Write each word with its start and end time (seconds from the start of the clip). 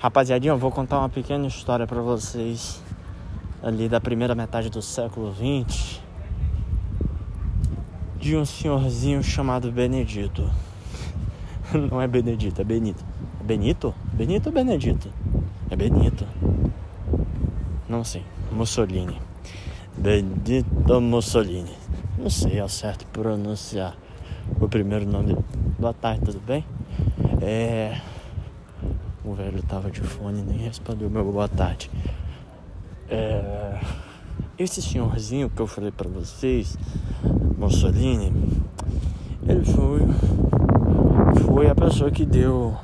Rapaziadinha, 0.00 0.54
eu 0.54 0.56
vou 0.56 0.70
contar 0.70 0.98
uma 0.98 1.10
pequena 1.10 1.46
história 1.46 1.86
para 1.86 2.00
vocês 2.00 2.82
ali 3.62 3.86
da 3.86 4.00
primeira 4.00 4.34
metade 4.34 4.70
do 4.70 4.80
século 4.80 5.30
XX 5.34 6.00
de 8.18 8.34
um 8.34 8.46
senhorzinho 8.46 9.22
chamado 9.22 9.70
Benedito. 9.70 10.50
Não 11.90 12.00
é 12.00 12.08
Benedito, 12.08 12.62
é 12.62 12.64
Benito. 12.64 13.04
É 13.42 13.44
Benito? 13.44 13.94
Benito 14.14 14.46
ou 14.46 14.52
Benedito? 14.52 15.12
É 15.68 15.76
Benito. 15.76 16.26
Não 17.86 18.02
sei. 18.02 18.24
Mussolini. 18.50 19.20
Benito 19.98 20.98
Mussolini. 20.98 21.76
Não 22.16 22.30
sei 22.30 22.58
ao 22.58 22.70
certo 22.70 23.04
pronunciar 23.08 23.94
o 24.58 24.66
primeiro 24.66 25.06
nome. 25.06 25.36
Boa 25.78 25.92
tarde, 25.92 26.22
tudo 26.24 26.40
bem? 26.40 26.64
É. 27.42 28.00
O 29.30 29.32
velho 29.32 29.62
tava 29.62 29.92
de 29.92 30.00
fone 30.00 30.42
nem 30.42 30.58
respondeu 30.58 31.08
meu 31.08 31.24
boa 31.24 31.46
tarde. 31.46 31.88
É... 33.08 33.80
Esse 34.58 34.82
senhorzinho 34.82 35.48
que 35.48 35.62
eu 35.62 35.68
falei 35.68 35.92
para 35.92 36.08
vocês, 36.08 36.76
Mussolini, 37.56 38.32
ele 39.46 39.64
foi 39.64 40.00
foi 41.44 41.70
a 41.70 41.76
pessoa 41.76 42.10
que 42.10 42.26
deu 42.26 42.76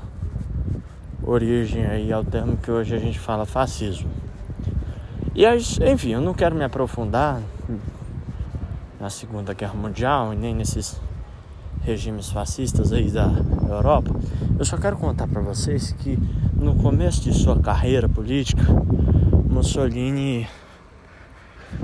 origem 1.24 1.84
aí 1.84 2.12
ao 2.12 2.23
termo 2.23 2.56
que 2.56 2.70
hoje 2.70 2.95
a 2.95 2.98
gente 3.01 3.18
fala 3.18 3.45
fascismo. 3.45 4.09
E 5.34 5.45
enfim, 5.92 6.10
eu 6.10 6.20
não 6.20 6.32
quero 6.32 6.54
me 6.54 6.62
aprofundar 6.62 7.42
na 9.01 9.10
Segunda 9.10 9.52
Guerra 9.52 9.74
Mundial 9.74 10.32
e 10.32 10.37
nem 10.37 10.54
nesses 10.54 11.01
regimes 11.82 12.30
fascistas 12.30 12.92
aí 12.92 13.10
da 13.10 13.32
Europa, 13.75 14.15
eu 14.59 14.65
só 14.65 14.77
quero 14.77 14.97
contar 14.97 15.27
para 15.27 15.41
vocês 15.41 15.93
que 15.98 16.19
no 16.55 16.74
começo 16.77 17.23
de 17.23 17.33
sua 17.33 17.61
carreira 17.61 18.09
política, 18.09 18.62
Mussolini 19.48 20.48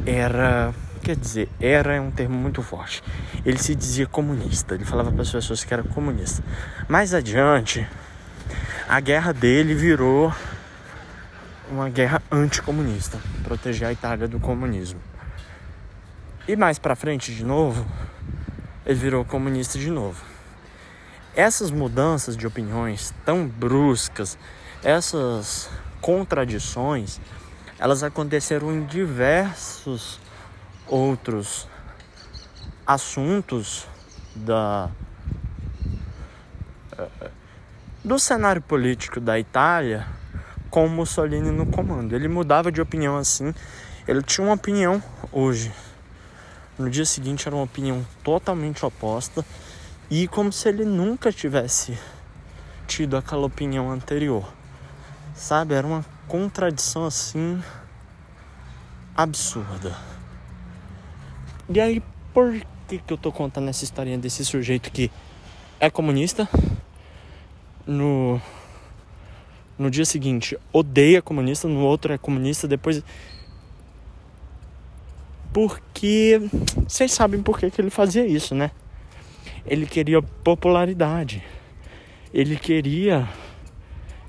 era, 0.07 0.75
quer 1.03 1.17
dizer, 1.17 1.49
era 1.61 2.01
um 2.01 2.11
termo 2.11 2.37
muito 2.37 2.63
forte. 2.63 3.03
Ele 3.45 3.59
se 3.59 3.75
dizia 3.75 4.07
comunista, 4.07 4.75
ele 4.75 4.85
falava 4.85 5.13
para 5.13 5.23
as 5.23 5.31
pessoas 5.31 5.65
que 5.65 5.73
era 5.73 5.83
comunista. 5.83 6.43
Mais 6.89 7.15
adiante, 7.15 7.87
a 8.89 9.01
guerra 9.01 9.33
dele 9.33 9.75
virou 9.75 10.33
uma 11.71 11.89
guerra 11.89 12.23
anticomunista, 12.31 13.19
proteger 13.43 13.89
a 13.89 13.93
Itália 13.93 14.29
do 14.29 14.39
comunismo. 14.39 15.01
E 16.47 16.57
mais 16.57 16.79
para 16.79 16.97
frente 16.97 17.35
de 17.35 17.45
novo, 17.45 17.87
ele 18.85 18.99
virou 18.99 19.25
comunista 19.25 19.79
de 19.79 19.91
novo. 19.91 20.32
Essas 21.35 21.71
mudanças 21.71 22.37
de 22.37 22.47
opiniões 22.47 23.15
tão 23.25 23.47
bruscas, 23.47 24.37
essas 24.83 25.71
contradições, 26.01 27.21
elas 27.79 28.03
aconteceram 28.03 28.73
em 28.73 28.85
diversos 28.85 30.21
outros 30.87 31.67
assuntos 32.87 33.87
da 34.35 34.91
do 38.05 38.19
cenário 38.19 38.61
político 38.61 39.21
da 39.21 39.39
Itália 39.39 40.07
com 40.69 40.89
Mussolini 40.89 41.51
no 41.51 41.67
comando. 41.67 42.15
Ele 42.15 42.29
mudava 42.29 42.71
de 42.71 42.81
opinião 42.81 43.17
assim. 43.17 43.55
Ele 44.07 44.23
tinha 44.23 44.47
uma 44.47 44.55
opinião 44.55 45.03
hoje 45.31 45.73
no 46.79 46.91
dia 46.91 47.05
seguinte 47.05 47.47
era 47.47 47.55
uma 47.55 47.65
opinião 47.65 48.05
totalmente 48.25 48.85
oposta 48.85 49.45
e 50.15 50.29
como 50.29 50.53
se 50.53 50.69
ele 50.69 50.85
nunca 50.85 51.33
tivesse 51.33 51.99
tido 52.87 53.17
aquela 53.17 53.47
opinião 53.47 53.91
anterior. 53.91 54.47
Sabe, 55.35 55.73
era 55.73 55.87
uma 55.87 56.05
contradição 56.29 57.07
assim 57.07 57.59
absurda. 59.17 59.97
E 61.67 61.81
aí, 61.81 62.03
por 62.35 62.53
que, 62.87 62.99
que 62.99 63.11
eu 63.11 63.17
tô 63.17 63.33
contando 63.33 63.71
essa 63.71 63.85
historinha 63.85 64.19
desse 64.19 64.45
sujeito 64.45 64.93
que 64.93 65.11
é 65.81 65.89
comunista? 65.89 66.47
No, 67.87 68.39
no 69.79 69.91
dia 69.91 70.05
seguinte 70.05 70.59
odeia 70.75 71.23
comunista, 71.23 71.67
no 71.67 71.81
outro 71.81 72.13
é 72.13 72.19
comunista, 72.19 72.69
depois 72.69 73.03
porque 75.55 76.39
vocês 76.87 77.13
sabem 77.13 77.43
por 77.43 77.59
que, 77.59 77.71
que 77.71 77.81
ele 77.81 77.89
fazia 77.89 78.27
isso, 78.27 78.55
né? 78.55 78.73
Ele 79.67 79.87
queria 79.87 80.21
popularidade. 80.21 81.43
Ele 82.33 82.57
queria 82.57 83.29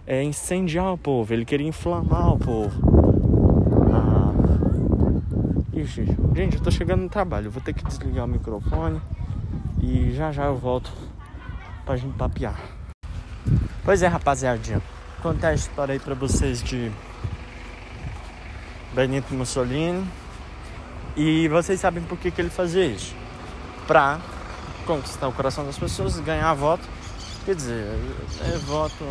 é, 0.05 0.21
incendiar 0.23 0.93
o 0.93 0.97
povo, 0.97 1.33
ele 1.33 1.45
queria 1.45 1.67
inflamar 1.67 2.33
o 2.33 2.37
povo. 2.37 2.81
Ah. 3.91 4.33
Ixi, 5.73 6.05
gente, 6.35 6.57
eu 6.57 6.61
tô 6.61 6.69
chegando 6.69 7.01
no 7.03 7.09
trabalho, 7.09 7.49
vou 7.49 7.61
ter 7.61 7.73
que 7.73 7.83
desligar 7.83 8.25
o 8.25 8.27
microfone 8.27 9.01
e 9.81 10.11
já 10.11 10.31
já 10.31 10.45
eu 10.45 10.55
volto 10.55 10.91
pra 11.85 11.95
gente 11.95 12.15
papear. 12.17 12.59
Pois 13.83 14.03
é, 14.03 14.07
rapaziadinha, 14.07 14.81
contar 15.21 15.49
a 15.49 15.53
história 15.53 15.93
aí 15.93 15.99
pra 15.99 16.13
vocês 16.13 16.61
de 16.61 16.91
Benito 18.93 19.33
Mussolini 19.33 20.05
e 21.17 21.47
vocês 21.47 21.79
sabem 21.79 22.03
por 22.03 22.17
que, 22.17 22.29
que 22.31 22.41
ele 22.41 22.49
fazia 22.49 22.85
isso? 22.85 23.15
Pra 23.87 24.19
conquistar 24.83 25.27
o 25.27 25.31
coração 25.31 25.65
das 25.65 25.77
pessoas, 25.77 26.19
ganhar 26.19 26.53
voto. 26.53 26.83
Quer 27.45 27.55
dizer, 27.55 27.85
é 28.41 28.57
voto. 28.59 29.05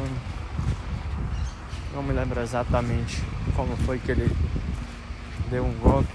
Não 1.95 2.03
me 2.03 2.13
lembro 2.13 2.41
exatamente 2.41 3.23
como 3.55 3.77
foi 3.79 3.99
que 3.99 4.13
ele 4.13 4.35
deu 5.51 5.65
um 5.65 5.75
golpe. 5.75 6.09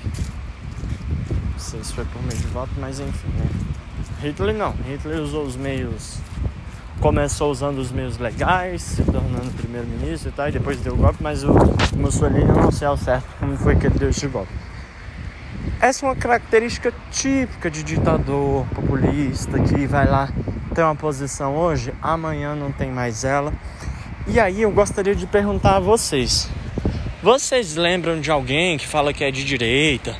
Não 1.51 1.59
sei 1.59 1.83
se 1.83 1.93
foi 1.93 2.05
por 2.05 2.21
meio 2.23 2.37
de 2.37 2.47
voto, 2.47 2.71
mas 2.79 2.99
enfim, 2.99 3.27
né? 3.27 3.49
Hitler 4.21 4.55
não. 4.55 4.71
Hitler 4.87 5.19
usou 5.21 5.45
os 5.45 5.55
meios. 5.55 6.17
Começou 6.99 7.51
usando 7.51 7.77
os 7.77 7.91
meios 7.91 8.17
legais, 8.17 8.81
se 8.81 9.03
tornando 9.03 9.51
primeiro-ministro 9.55 10.29
e 10.29 10.31
tal, 10.31 10.49
e 10.49 10.51
depois 10.51 10.79
deu 10.79 10.93
o 10.93 10.97
golpe, 10.97 11.21
mas 11.21 11.43
o 11.43 11.53
Mussolini 11.95 12.49
eu 12.49 12.55
não 12.55 12.71
sei 12.71 12.87
ao 12.87 12.97
certo 12.97 13.27
como 13.39 13.55
foi 13.55 13.75
que 13.75 13.85
ele 13.85 13.99
deu 13.99 14.09
esse 14.09 14.27
golpe. 14.27 14.51
Essa 15.79 16.05
é 16.05 16.09
uma 16.09 16.15
característica 16.15 16.91
típica 17.11 17.69
de 17.69 17.83
ditador 17.83 18.65
populista 18.73 19.59
que 19.59 19.85
vai 19.85 20.07
lá 20.07 20.27
ter 20.73 20.81
uma 20.81 20.95
posição 20.95 21.55
hoje, 21.55 21.93
amanhã 22.01 22.55
não 22.55 22.71
tem 22.71 22.91
mais 22.91 23.23
ela. 23.23 23.53
E 24.27 24.39
aí 24.39 24.63
eu 24.63 24.71
gostaria 24.71 25.15
de 25.15 25.27
perguntar 25.27 25.75
a 25.75 25.79
vocês: 25.79 26.49
vocês 27.21 27.75
lembram 27.75 28.19
de 28.19 28.31
alguém 28.31 28.77
que 28.77 28.87
fala 28.87 29.13
que 29.13 29.23
é 29.23 29.29
de 29.29 29.43
direita, 29.43 30.17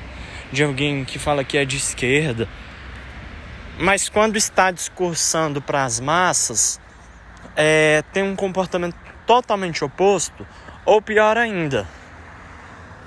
de 0.52 0.63
alguém 0.63 1.03
que 1.03 1.18
fala 1.18 1.44
que 1.44 1.58
é 1.58 1.66
de 1.66 1.78
esquerda, 1.78 2.47
mas 3.79 4.08
quando 4.09 4.38
está 4.38 4.69
discursando 4.69 5.59
para 5.59 5.84
as 5.84 6.00
massas, 6.00 6.79
é, 7.56 8.03
tem 8.14 8.22
um 8.22 8.35
comportamento 8.35 8.96
totalmente 9.25 9.84
oposto, 9.84 10.46
ou 10.85 11.02
pior 11.02 11.35
ainda? 11.35 11.88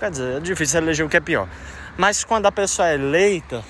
Quer 0.01 0.11
dizer, 0.11 0.37
é 0.39 0.41
difícil 0.41 0.81
eleger 0.81 1.07
o 1.07 1.09
que 1.09 1.17
é 1.17 1.21
pior 1.21 1.49
mas 2.00 2.25
quando 2.25 2.47
a 2.47 2.50
pessoa 2.50 2.88
é 2.88 2.94
eleita, 2.94 3.62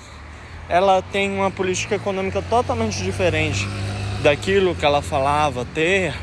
ela 0.69 1.01
tem 1.01 1.29
uma 1.29 1.51
política 1.51 1.95
econômica 1.95 2.41
totalmente 2.41 3.03
diferente 3.03 3.67
daquilo 4.23 4.73
que 4.73 4.85
ela 4.85 5.01
falava 5.01 5.65
ter, 5.65 6.13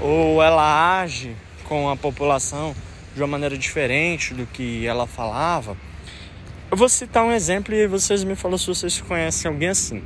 ou 0.00 0.42
ela 0.42 1.02
age 1.02 1.36
com 1.64 1.90
a 1.90 1.96
população 1.98 2.74
de 3.14 3.20
uma 3.20 3.26
maneira 3.26 3.58
diferente 3.58 4.32
do 4.32 4.46
que 4.46 4.86
ela 4.86 5.06
falava. 5.06 5.76
Eu 6.70 6.78
vou 6.78 6.88
citar 6.88 7.22
um 7.22 7.30
exemplo 7.30 7.74
e 7.74 7.86
vocês 7.86 8.24
me 8.24 8.34
falam 8.34 8.56
se 8.56 8.68
vocês 8.68 8.98
conhecem 9.02 9.50
alguém 9.50 9.68
assim. 9.68 10.02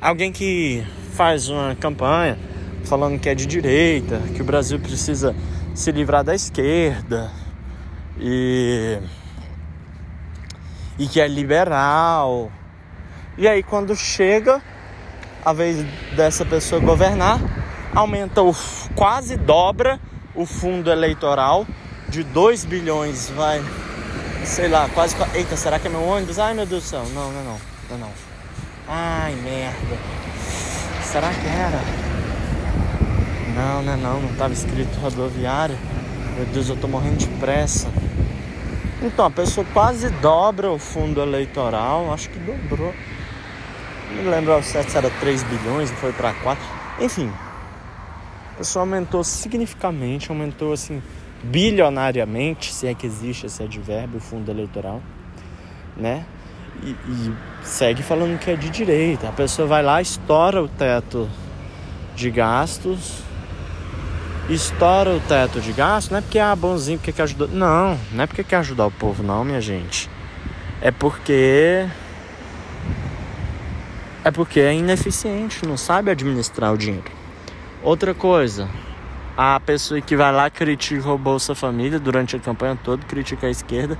Alguém 0.00 0.32
que 0.32 0.82
faz 1.12 1.50
uma 1.50 1.74
campanha 1.74 2.38
falando 2.86 3.20
que 3.20 3.28
é 3.28 3.34
de 3.34 3.44
direita, 3.44 4.22
que 4.34 4.40
o 4.40 4.44
Brasil 4.44 4.80
precisa 4.80 5.36
se 5.74 5.92
livrar 5.92 6.24
da 6.24 6.34
esquerda 6.34 7.30
e 8.18 8.98
e 10.98 11.06
que 11.06 11.20
é 11.20 11.28
liberal. 11.28 12.50
E 13.36 13.46
aí 13.46 13.62
quando 13.62 13.94
chega 13.94 14.62
a 15.44 15.52
vez 15.52 15.84
dessa 16.16 16.44
pessoa 16.44 16.80
governar, 16.80 17.38
aumenta 17.94 18.42
o 18.42 18.54
quase 18.94 19.36
dobra 19.36 20.00
o 20.34 20.44
fundo 20.44 20.90
eleitoral 20.90 21.66
de 22.08 22.22
2 22.22 22.64
bilhões, 22.64 23.30
vai, 23.30 23.62
sei 24.44 24.68
lá, 24.68 24.88
quase. 24.92 25.16
Eita, 25.34 25.56
será 25.56 25.78
que 25.78 25.86
é 25.86 25.90
meu 25.90 26.02
ônibus? 26.02 26.38
Ai 26.38 26.54
meu 26.54 26.66
Deus 26.66 26.84
do 26.84 26.88
céu, 26.88 27.04
não, 27.14 27.32
não, 27.32 27.44
não, 27.44 27.58
não, 27.90 27.98
não. 27.98 28.10
Ai 28.88 29.34
merda. 29.36 29.96
Será 31.02 31.30
que 31.30 31.46
era? 31.46 31.80
Não, 33.54 33.82
não, 33.82 33.96
não, 33.96 34.20
não 34.20 34.30
estava 34.30 34.52
escrito 34.52 34.98
rodoviária. 35.00 35.76
Meu 36.36 36.44
Deus, 36.46 36.68
eu 36.68 36.76
tô 36.76 36.86
morrendo 36.86 37.16
de 37.16 37.28
pressa. 37.38 37.88
Então, 39.02 39.26
a 39.26 39.30
pessoa 39.30 39.66
quase 39.72 40.08
dobra 40.08 40.70
o 40.70 40.78
fundo 40.78 41.20
eleitoral, 41.20 42.12
acho 42.12 42.30
que 42.30 42.38
dobrou. 42.38 42.94
Não 44.10 44.22
me 44.22 44.30
lembro 44.30 44.62
se 44.62 44.78
era 44.78 45.10
3 45.10 45.42
bilhões 45.42 45.90
foi 45.90 46.12
para 46.12 46.32
4. 46.32 46.64
Enfim, 47.00 47.30
A 48.54 48.58
pessoa 48.58 48.84
aumentou 48.84 49.22
significativamente, 49.22 50.30
aumentou 50.30 50.72
assim 50.72 51.02
bilionariamente, 51.42 52.72
se 52.72 52.86
é 52.86 52.94
que 52.94 53.06
existe 53.06 53.44
esse 53.44 53.62
advérbio, 53.62 54.16
o 54.16 54.20
fundo 54.20 54.50
eleitoral, 54.50 55.02
né? 55.94 56.24
E, 56.82 56.90
e, 56.90 57.34
segue 57.62 58.02
falando 58.02 58.38
que 58.38 58.50
é 58.50 58.56
de 58.56 58.70
direita. 58.70 59.28
A 59.28 59.32
pessoa 59.32 59.68
vai 59.68 59.82
lá, 59.82 60.00
estoura 60.00 60.62
o 60.62 60.68
teto 60.68 61.28
de 62.14 62.30
gastos, 62.30 63.22
estoura 64.48 65.10
o 65.10 65.20
teto 65.20 65.60
de 65.60 65.72
gastos, 65.72 66.10
não 66.10 66.18
é 66.18 66.20
porque 66.20 66.38
é 66.38 66.42
ah, 66.42 66.54
bonzinho, 66.54 66.98
porque 66.98 67.12
quer 67.12 67.22
ajudar. 67.24 67.48
Não, 67.48 67.98
não 68.12 68.24
é 68.24 68.26
porque 68.26 68.44
quer 68.44 68.56
ajudar 68.56 68.86
o 68.86 68.90
povo, 68.90 69.22
não, 69.22 69.44
minha 69.44 69.60
gente. 69.60 70.08
É 70.80 70.90
porque. 70.90 71.86
É 74.24 74.30
porque 74.30 74.60
é 74.60 74.74
ineficiente, 74.74 75.64
não 75.66 75.76
sabe 75.76 76.10
administrar 76.10 76.72
o 76.72 76.78
dinheiro. 76.78 77.10
Outra 77.82 78.12
coisa, 78.12 78.68
a 79.36 79.60
pessoa 79.60 80.00
que 80.00 80.16
vai 80.16 80.32
lá 80.32 80.50
critica 80.50 81.08
o 81.08 81.18
Bolsa 81.18 81.54
Família 81.54 82.00
durante 82.00 82.34
a 82.34 82.38
campanha 82.40 82.76
toda, 82.82 83.04
critica 83.04 83.46
a 83.46 83.50
esquerda 83.50 83.96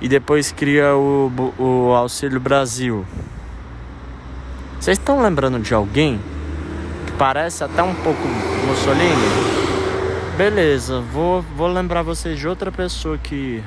e 0.00 0.08
depois 0.08 0.50
cria 0.50 0.96
o, 0.96 1.30
o 1.58 1.92
Auxílio 1.94 2.40
Brasil. 2.40 3.06
Vocês 4.80 4.98
estão 4.98 5.22
lembrando 5.22 5.60
de 5.60 5.72
alguém 5.72 6.20
que 7.06 7.12
parece 7.12 7.62
até 7.62 7.82
um 7.82 7.94
pouco 7.94 8.20
Mussolini? 8.66 9.55
Beleza, 10.36 11.00
vou, 11.00 11.40
vou 11.40 11.66
lembrar 11.66 12.02
vocês 12.02 12.38
de 12.38 12.46
outra 12.46 12.70
pessoa 12.70 13.16
que 13.16 13.64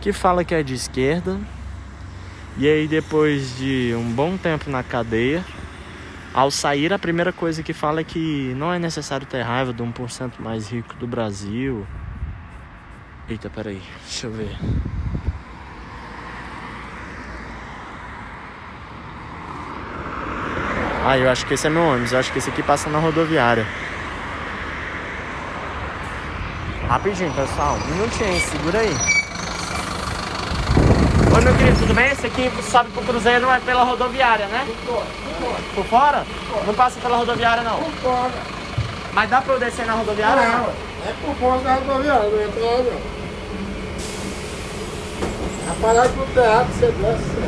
que 0.00 0.12
fala 0.12 0.44
que 0.44 0.52
é 0.52 0.62
de 0.64 0.74
esquerda 0.74 1.38
e 2.56 2.66
aí 2.66 2.88
depois 2.88 3.56
de 3.56 3.94
um 3.96 4.12
bom 4.12 4.36
tempo 4.36 4.68
na 4.68 4.82
cadeia 4.82 5.44
ao 6.34 6.50
sair, 6.50 6.92
a 6.92 6.98
primeira 6.98 7.32
coisa 7.32 7.62
que 7.62 7.72
fala 7.72 8.00
é 8.00 8.04
que 8.04 8.52
não 8.56 8.72
é 8.72 8.78
necessário 8.78 9.26
ter 9.26 9.42
raiva 9.42 9.72
do 9.72 9.84
1% 9.84 10.32
mais 10.40 10.70
rico 10.70 10.94
do 10.96 11.06
Brasil. 11.06 11.86
Eita, 13.28 13.48
peraí, 13.48 13.82
deixa 14.04 14.26
eu 14.26 14.32
ver. 14.32 14.56
Ah, 21.04 21.16
eu 21.16 21.30
acho 21.30 21.46
que 21.46 21.54
esse 21.54 21.66
é 21.66 21.70
meu 21.70 21.82
ônibus. 21.82 22.12
Eu 22.12 22.18
acho 22.18 22.32
que 22.32 22.38
esse 22.38 22.50
aqui 22.50 22.62
passa 22.62 22.90
na 22.90 22.98
rodoviária. 22.98 23.66
Rapidinho, 26.88 27.30
pessoal. 27.34 27.76
Um 27.76 27.94
minutinho, 27.96 28.40
segura 28.40 28.78
aí. 28.78 28.96
Oi, 31.34 31.40
meu 31.42 31.54
querido, 31.56 31.78
tudo 31.80 31.92
bem? 31.94 32.10
Esse 32.10 32.26
aqui 32.26 32.50
sobe 32.62 32.88
pro 32.92 33.02
Cruzeiro 33.02 33.50
é 33.50 33.60
pela 33.60 33.84
rodoviária, 33.84 34.46
né? 34.46 34.66
Por 34.86 34.94
fora. 34.94 35.58
Por 35.74 35.84
fora? 35.84 36.26
Não 36.66 36.72
passa 36.72 36.98
pela 36.98 37.18
rodoviária, 37.18 37.62
não? 37.62 37.76
Por 37.76 37.92
fora. 37.92 38.32
Mas 39.12 39.28
dá 39.28 39.42
pra 39.42 39.52
eu 39.54 39.60
descer 39.60 39.84
na 39.84 39.92
rodoviária? 39.92 40.48
Não, 40.48 40.58
não? 40.60 40.68
é 40.70 41.14
por 41.26 41.34
fora 41.36 41.60
da 41.60 41.74
rodoviária, 41.74 42.30
não 42.30 42.42
entra 42.42 42.60
lá, 42.64 42.78
não. 42.78 43.18
A 45.70 45.74
parada 45.82 46.08
pro 46.08 46.26
teatro, 46.32 46.72
você 46.72 46.86
desce. 46.86 47.38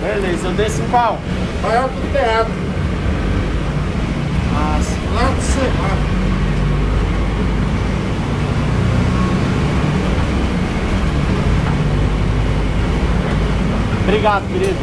Beleza, 0.00 0.46
eu 0.46 0.52
desço 0.52 0.80
em 0.80 0.88
qual? 0.88 1.18
Parada 1.60 1.88
pro 1.88 2.12
teatro. 2.12 2.52
Sim. 4.82 4.96
Lá 5.14 5.22
do 5.28 5.42
semáforo. 5.42 6.25
Obrigado, 14.06 14.46
querido. 14.46 14.76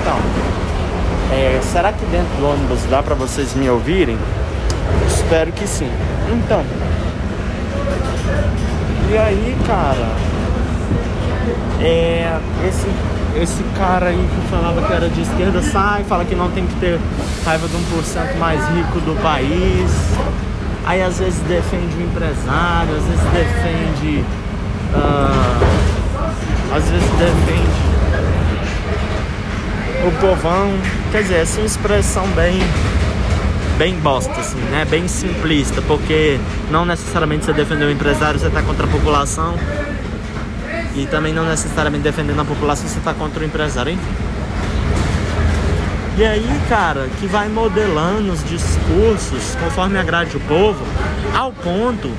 Então, 0.00 0.16
é, 1.32 1.60
será 1.60 1.92
que 1.92 2.06
dentro 2.06 2.32
do 2.36 2.48
ônibus 2.48 2.84
dá 2.88 3.02
para 3.02 3.16
vocês 3.16 3.56
me 3.56 3.68
ouvirem? 3.68 4.16
Espero 5.08 5.50
que 5.50 5.66
sim. 5.66 5.90
Então, 6.32 6.64
e 9.10 9.18
aí, 9.18 9.56
cara, 9.66 10.12
é, 11.80 12.38
esse, 12.68 12.86
esse 13.42 13.64
cara 13.76 14.06
aí 14.06 14.28
que 14.32 14.48
falava 14.48 14.80
que 14.80 14.92
era 14.92 15.08
de 15.08 15.22
esquerda 15.22 15.60
sai, 15.60 16.04
fala 16.04 16.24
que 16.24 16.36
não 16.36 16.52
tem 16.52 16.64
que 16.64 16.76
ter 16.76 17.00
raiva 17.44 17.66
de 17.66 17.74
1% 17.74 18.38
mais 18.38 18.64
rico 18.68 19.00
do 19.00 19.20
país. 19.20 19.90
Aí 20.86 21.02
às 21.02 21.18
vezes 21.18 21.40
defende 21.48 21.96
o 21.96 22.02
empresário, 22.02 22.94
às 22.94 23.02
vezes 23.02 23.24
defende. 23.32 24.24
Uh, 24.94 25.91
às 26.74 26.88
vezes 26.88 27.10
defende 27.10 27.92
o 30.06 30.10
povão. 30.20 30.72
Quer 31.10 31.22
dizer, 31.22 31.36
essa 31.36 31.58
é 31.58 31.62
uma 31.62 31.66
expressão 31.66 32.26
bem 32.28 32.58
bem 33.78 33.98
bosta, 33.98 34.32
assim, 34.40 34.58
né? 34.70 34.84
Bem 34.84 35.08
simplista, 35.08 35.82
porque 35.82 36.38
não 36.70 36.84
necessariamente 36.84 37.44
você 37.44 37.52
defender 37.52 37.84
o 37.84 37.90
empresário, 37.90 38.38
você 38.38 38.46
está 38.46 38.62
contra 38.62 38.86
a 38.86 38.88
população. 38.88 39.54
E 40.94 41.06
também 41.06 41.32
não 41.32 41.46
necessariamente 41.46 42.04
defendendo 42.04 42.40
a 42.40 42.44
população, 42.44 42.86
você 42.86 42.98
está 42.98 43.14
contra 43.14 43.42
o 43.42 43.44
empresário, 43.44 43.92
hein? 43.92 43.98
E 46.18 46.24
aí, 46.24 46.60
cara, 46.68 47.08
que 47.18 47.26
vai 47.26 47.48
modelando 47.48 48.32
os 48.32 48.44
discursos 48.44 49.56
conforme 49.58 49.98
agrade 49.98 50.36
o 50.36 50.40
povo, 50.40 50.84
ao 51.34 51.50
ponto 51.50 52.10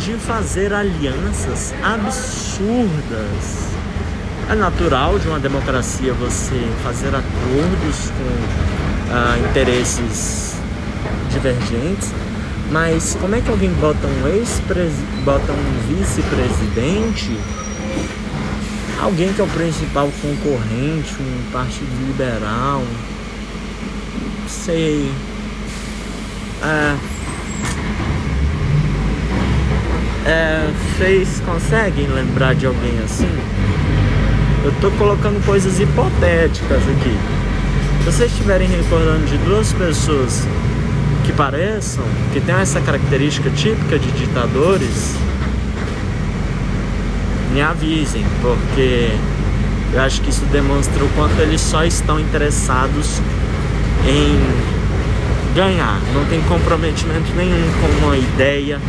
de 0.00 0.14
fazer 0.14 0.72
alianças 0.72 1.72
absurdas 1.82 3.65
é 4.48 4.54
natural 4.54 5.18
de 5.18 5.26
uma 5.26 5.40
democracia 5.40 6.12
você 6.12 6.68
fazer 6.84 7.08
acordos 7.08 8.10
com 8.10 9.12
uh, 9.12 9.50
interesses 9.50 10.54
divergentes, 11.30 12.12
mas 12.70 13.16
como 13.20 13.34
é 13.34 13.40
que 13.40 13.50
alguém 13.50 13.70
bota 13.74 14.06
um 14.06 14.28
ex 14.28 14.62
bota 15.24 15.52
um 15.52 15.88
vice-presidente, 15.88 17.36
alguém 19.00 19.32
que 19.32 19.40
é 19.40 19.44
o 19.44 19.48
principal 19.48 20.08
concorrente, 20.22 21.14
um 21.20 21.50
partido 21.50 22.06
liberal, 22.06 22.84
sei, 24.48 25.10
é, 26.62 26.96
é, 30.24 30.70
vocês 30.96 31.42
conseguem 31.44 32.06
lembrar 32.06 32.54
de 32.54 32.66
alguém 32.66 32.96
assim? 33.04 33.55
Eu 34.66 34.72
tô 34.80 34.90
colocando 34.98 35.40
coisas 35.46 35.78
hipotéticas 35.78 36.82
aqui. 36.82 37.16
Se 38.00 38.04
vocês 38.04 38.32
estiverem 38.32 38.66
recordando 38.66 39.24
de 39.26 39.38
duas 39.38 39.72
pessoas 39.72 40.44
que 41.24 41.32
pareçam, 41.32 42.02
que 42.32 42.40
tem 42.40 42.52
essa 42.56 42.80
característica 42.80 43.48
típica 43.50 43.96
de 43.96 44.10
ditadores, 44.10 45.14
me 47.52 47.62
avisem, 47.62 48.26
porque 48.42 49.12
eu 49.92 50.00
acho 50.00 50.20
que 50.20 50.30
isso 50.30 50.44
demonstra 50.46 51.04
o 51.04 51.08
quanto 51.10 51.40
eles 51.40 51.60
só 51.60 51.84
estão 51.84 52.18
interessados 52.18 53.20
em 54.04 55.54
ganhar, 55.54 56.00
não 56.12 56.24
tem 56.24 56.40
comprometimento 56.42 57.32
nenhum 57.36 57.70
com 57.80 58.04
uma 58.04 58.16
ideia, 58.16 58.80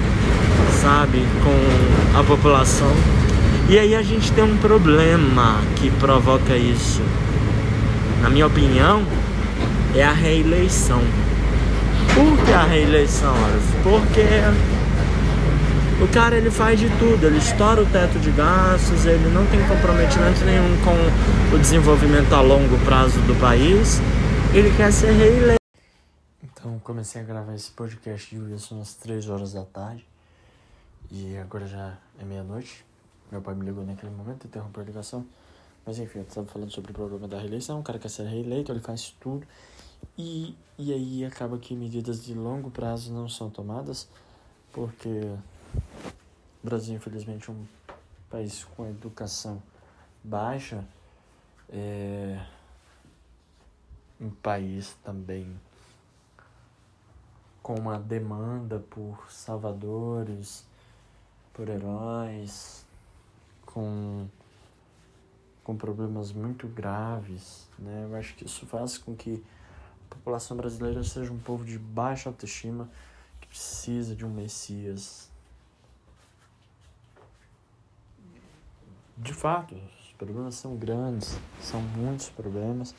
sabe, 0.81 1.23
com 1.43 2.19
a 2.19 2.23
população. 2.23 2.91
E 3.69 3.77
aí 3.77 3.93
a 3.95 4.01
gente 4.01 4.31
tem 4.31 4.45
um 4.45 4.57
problema 4.59 5.59
que 5.75 5.91
provoca 5.91 6.55
isso. 6.55 7.01
Na 8.21 8.29
minha 8.29 8.47
opinião, 8.47 9.03
é 9.93 10.05
a 10.05 10.13
reeleição. 10.13 11.01
Por 12.15 12.45
que 12.45 12.53
a 12.53 12.63
reeleição? 12.63 13.35
Porque 13.83 14.23
o 16.01 16.07
cara 16.07 16.37
ele 16.37 16.49
faz 16.49 16.79
de 16.79 16.89
tudo, 16.91 17.27
ele 17.27 17.39
estoura 17.39 17.81
o 17.81 17.85
teto 17.87 18.17
de 18.19 18.31
gastos, 18.31 19.05
ele 19.05 19.29
não 19.31 19.45
tem 19.47 19.59
comprometimento 19.67 20.45
nenhum 20.45 20.77
com 20.85 21.55
o 21.55 21.59
desenvolvimento 21.59 22.31
a 22.33 22.39
longo 22.39 22.77
prazo 22.85 23.19
do 23.23 23.37
país, 23.37 23.99
ele 24.53 24.73
quer 24.77 24.93
ser 24.93 25.11
reeleito. 25.11 25.57
Então 26.41 26.79
comecei 26.85 27.19
a 27.19 27.23
gravar 27.25 27.53
esse 27.53 27.71
podcast 27.71 28.33
de 28.33 28.61
são 28.61 28.79
as 28.79 28.93
3 28.93 29.29
horas 29.29 29.51
da 29.51 29.63
tarde 29.63 30.05
e 31.11 31.37
agora 31.37 31.67
já 31.67 31.95
é 32.17 32.23
meia-noite. 32.23 32.86
Meu 33.31 33.41
pai 33.41 33.55
me 33.55 33.65
ligou 33.65 33.85
naquele 33.85 34.11
momento, 34.11 34.47
interrompeu 34.47 34.83
a 34.83 34.85
ligação. 34.85 35.25
Mas 35.85 35.99
enfim, 35.99 36.19
eu 36.19 36.25
estava 36.25 36.47
falando 36.47 36.71
sobre 36.71 36.91
o 36.91 36.93
problema 36.93 37.27
da 37.27 37.39
reeleição. 37.39 37.79
O 37.79 37.83
cara 37.83 37.99
quer 37.99 38.09
ser 38.09 38.25
reeleito, 38.25 38.71
ele 38.71 38.79
faz 38.79 39.15
tudo. 39.19 39.45
E, 40.17 40.55
e 40.77 40.93
aí 40.93 41.25
acaba 41.25 41.57
que 41.57 41.75
medidas 41.75 42.23
de 42.23 42.33
longo 42.33 42.69
prazo 42.69 43.13
não 43.13 43.27
são 43.27 43.49
tomadas, 43.49 44.07
porque 44.71 45.09
o 46.63 46.65
Brasil, 46.65 46.95
infelizmente, 46.95 47.49
é 47.49 47.53
um 47.53 47.65
país 48.29 48.63
com 48.63 48.87
educação 48.87 49.61
baixa. 50.23 50.83
É 51.69 52.45
um 54.19 54.29
país 54.29 54.95
também 55.03 55.59
com 57.61 57.75
uma 57.75 57.99
demanda 57.99 58.79
por 58.79 59.29
salvadores, 59.29 60.65
por 61.53 61.67
heróis, 61.67 62.86
com, 63.77 64.27
com 65.63 65.77
problemas 65.77 66.31
muito 66.31 66.67
graves, 66.67 67.67
né? 67.77 68.07
Eu 68.09 68.15
acho 68.15 68.33
que 68.33 68.43
isso 68.43 68.65
faz 68.65 68.97
com 68.97 69.15
que 69.15 69.43
população 70.09 70.57
brasileira 70.57 71.03
seja 71.03 71.31
um 71.31 71.37
povo 71.37 71.63
de 71.63 71.77
baixa 71.77 72.27
autoestima 72.27 72.89
que 73.39 73.45
precisa 73.45 74.15
de 74.15 74.25
um 74.25 74.31
Messias. 74.31 75.29
De 79.15 79.31
fato, 79.31 79.75
os 79.75 80.11
problemas 80.17 80.55
são 80.55 80.75
grandes, 80.75 81.37
são 81.61 81.79
muitos 81.79 82.29
problemas 82.29 82.95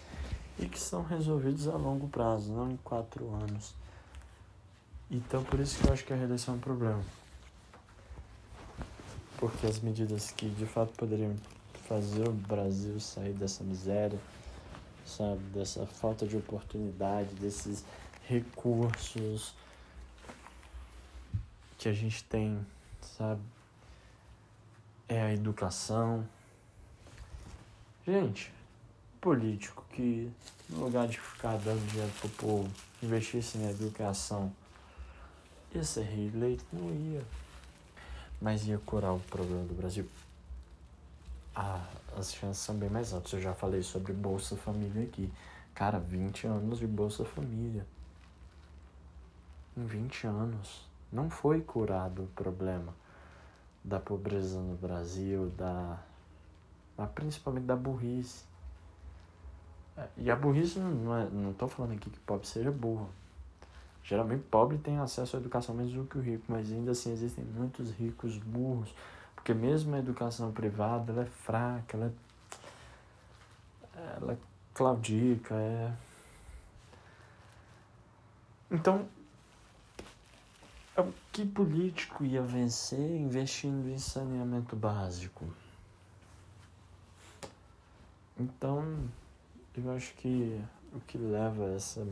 e 0.61 0.69
que 0.69 0.79
são 0.79 1.03
resolvidos 1.03 1.67
a 1.67 1.77
longo 1.77 2.07
prazo, 2.07 2.53
não 2.53 2.71
em 2.71 2.77
quatro 2.85 3.35
anos. 3.35 3.75
Então, 5.11 5.43
por 5.43 5.59
isso 5.59 5.77
que 5.81 5.89
eu 5.89 5.93
acho 5.93 6.05
que 6.05 6.13
a 6.13 6.17
reeleição 6.17 6.55
é 6.55 6.57
um 6.57 6.61
problema. 6.61 7.03
Porque 9.39 9.67
as 9.67 9.81
medidas 9.81 10.31
que 10.33 10.49
de 10.49 10.67
fato 10.67 10.93
poderiam 10.95 11.35
fazer 11.89 12.29
o 12.29 12.33
Brasil 12.33 13.01
sair 13.01 13.33
dessa 13.33 13.65
miséria, 13.65 14.19
sabe, 15.07 15.41
dessa 15.55 15.87
falta 15.87 16.27
de 16.27 16.37
oportunidade, 16.37 17.35
desses 17.37 17.85
recursos 18.29 19.55
que 21.79 21.89
a 21.89 21.93
gente 21.93 22.23
tem, 22.25 22.65
sabe, 23.01 23.41
é 25.09 25.23
a 25.23 25.33
educação. 25.33 26.29
Gente, 28.07 28.53
político 29.21 29.85
que 29.93 30.31
no 30.69 30.85
lugar 30.85 31.09
de 31.09 31.19
ficar 31.19 31.57
dando 31.59 31.87
dinheiro 31.89 32.13
pro 32.21 32.29
povo, 32.31 32.71
investisse 33.03 33.57
na 33.59 33.71
educação, 33.71 34.53
ia 35.75 35.85
ser 35.85 36.03
reeleito? 36.03 36.65
Não 36.73 36.91
ia. 36.91 37.25
Mas 38.41 38.67
ia 38.67 38.79
curar 38.79 39.13
o 39.13 39.21
problema 39.21 39.65
do 39.65 39.75
Brasil? 39.75 40.09
Ah, 41.55 41.85
as 42.17 42.33
chances 42.33 42.63
são 42.63 42.77
bem 42.77 42.89
mais 42.89 43.13
altas. 43.13 43.33
Eu 43.33 43.41
já 43.41 43.53
falei 43.53 43.83
sobre 43.83 44.13
Bolsa 44.13 44.57
Família 44.57 45.03
aqui. 45.03 45.33
Cara, 45.75 45.99
20 45.99 46.47
anos 46.47 46.79
de 46.79 46.87
Bolsa 46.87 47.25
Família. 47.25 47.85
Em 49.77 49.85
20 49.85 50.27
anos. 50.27 50.87
Não 51.13 51.29
foi 51.29 51.61
curado 51.61 52.25
o 52.25 52.27
problema 52.29 52.95
da 53.83 53.99
pobreza 53.99 54.61
no 54.61 54.77
Brasil, 54.77 55.51
da. 55.57 55.99
Mas 56.97 57.11
principalmente 57.11 57.65
da 57.65 57.77
burrice. 57.77 58.45
É, 59.97 60.07
e 60.17 60.31
a 60.31 60.37
burrice 60.37 60.79
não 60.79 61.17
é. 61.17 61.25
Não 61.31 61.53
tô 61.53 61.67
falando 61.67 61.93
aqui 61.93 62.11
que 62.11 62.21
pobre 62.21 62.47
seja 62.47 62.71
burro. 62.71 63.09
Geralmente 64.09 64.43
pobre 64.51 64.79
tem 64.79 64.99
acesso 64.99 65.37
à 65.37 65.39
educação 65.39 65.75
menos 65.75 65.93
do 65.93 66.07
que 66.07 66.17
o 66.17 66.21
rico, 66.23 66.43
mas 66.49 66.73
ainda 66.73 66.93
assim 66.93 67.13
existem 67.13 67.45
muitos 67.45 67.91
ricos 67.91 68.39
burros, 68.39 68.95
porque 69.35 69.53
mesmo 69.53 69.95
a 69.95 69.99
educação 69.99 70.51
privada 70.51 71.13
ela 71.13 71.25
é 71.25 71.27
fraca, 71.27 71.95
ela 71.95 72.15
é, 73.95 74.17
ela 74.17 74.39
claudica, 74.73 75.55
é... 75.55 75.93
Então, 78.71 79.07
é 80.97 81.05
que 81.31 81.45
político 81.45 82.25
ia 82.25 82.41
vencer 82.41 82.99
investindo 82.99 83.91
em 83.91 83.99
saneamento 83.99 84.75
básico? 84.75 85.45
Então, 88.39 89.07
eu 89.77 89.93
acho 89.93 90.15
que 90.15 90.59
o 90.95 91.01
que 91.01 91.19
leva 91.19 91.65
essa 91.75 92.07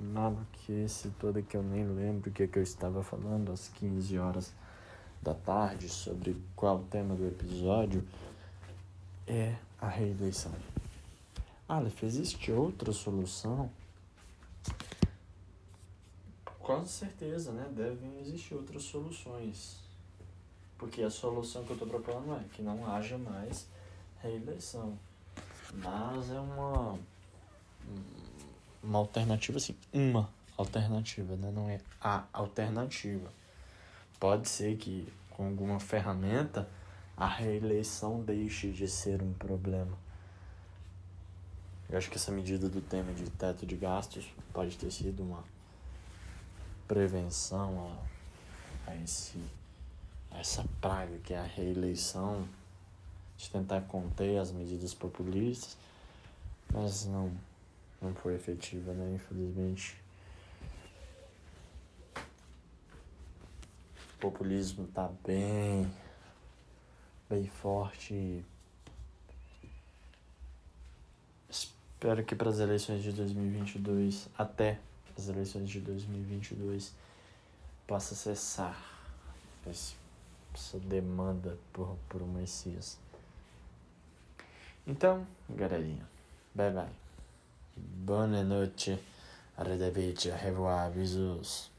maluquice 0.00 1.10
toda 1.18 1.42
que 1.42 1.56
eu 1.56 1.62
nem 1.62 1.86
lembro 1.86 2.30
o 2.30 2.32
que, 2.32 2.46
que 2.46 2.58
eu 2.58 2.62
estava 2.62 3.02
falando 3.02 3.52
às 3.52 3.68
15 3.68 4.18
horas 4.18 4.52
da 5.22 5.34
tarde 5.34 5.88
sobre 5.88 6.36
qual 6.54 6.80
tema 6.90 7.14
do 7.14 7.26
episódio 7.26 8.06
é 9.26 9.56
a 9.80 9.88
reeleição. 9.88 10.52
Aleph, 11.66 12.02
existe 12.02 12.52
outra 12.52 12.92
solução? 12.92 13.70
Com 16.58 16.84
certeza, 16.84 17.52
né? 17.52 17.66
Devem 17.74 18.20
existir 18.20 18.54
outras 18.54 18.82
soluções. 18.82 19.78
Porque 20.76 21.02
a 21.02 21.10
solução 21.10 21.64
que 21.64 21.70
eu 21.70 21.74
estou 21.74 21.88
propondo 21.88 22.34
é 22.34 22.44
que 22.52 22.62
não 22.62 22.86
haja 22.86 23.16
mais 23.16 23.66
reeleição. 24.20 24.98
Mas 25.74 26.30
é 26.30 26.38
uma 26.38 26.98
uma 28.84 28.98
alternativa 28.98 29.56
assim, 29.56 29.74
uma 29.92 30.28
alternativa, 30.56 31.34
né? 31.36 31.50
não 31.52 31.68
é 31.68 31.80
a 32.00 32.24
alternativa. 32.32 33.30
Pode 34.20 34.48
ser 34.48 34.76
que 34.76 35.12
com 35.30 35.46
alguma 35.46 35.80
ferramenta 35.80 36.68
a 37.16 37.26
reeleição 37.26 38.20
deixe 38.20 38.70
de 38.70 38.88
ser 38.88 39.22
um 39.22 39.32
problema. 39.32 39.96
Eu 41.88 41.98
acho 41.98 42.10
que 42.10 42.16
essa 42.16 42.32
medida 42.32 42.68
do 42.68 42.80
tema 42.80 43.12
de 43.12 43.28
teto 43.30 43.66
de 43.66 43.76
gastos 43.76 44.26
pode 44.52 44.76
ter 44.76 44.90
sido 44.90 45.22
uma 45.22 45.44
prevenção 46.88 47.98
a, 48.86 48.90
a, 48.90 48.96
esse, 48.96 49.38
a 50.30 50.38
essa 50.38 50.64
praga 50.80 51.18
que 51.18 51.34
é 51.34 51.38
a 51.38 51.44
reeleição, 51.44 52.48
de 53.36 53.50
tentar 53.50 53.82
conter 53.82 54.38
as 54.38 54.50
medidas 54.52 54.94
populistas, 54.94 55.76
mas 56.72 57.04
não 57.06 57.32
não 58.04 58.14
foi 58.14 58.34
efetiva, 58.34 58.92
né? 58.92 59.14
Infelizmente. 59.14 59.96
O 64.14 64.18
populismo 64.20 64.86
tá 64.88 65.10
bem, 65.26 65.90
bem 67.28 67.46
forte. 67.46 68.44
Espero 71.48 72.22
que 72.24 72.34
para 72.34 72.50
as 72.50 72.58
eleições 72.58 73.02
de 73.02 73.12
2022, 73.12 74.28
até 74.36 74.78
as 75.16 75.28
eleições 75.28 75.68
de 75.68 75.80
2022, 75.80 76.92
possa 77.86 78.14
cessar 78.14 78.78
essa 79.66 80.78
demanda 80.78 81.58
por, 81.72 81.96
por 82.08 82.22
um 82.22 82.32
Messias. 82.32 82.98
Então, 84.86 85.26
galerinha, 85.48 86.06
bye 86.54 86.70
bye. 86.70 87.03
Bonne 87.76 88.42
noite, 88.48 88.90
arrivederci, 89.56 90.30
au 90.30 90.46
revoir, 90.46 90.90
bisous. 90.90 91.70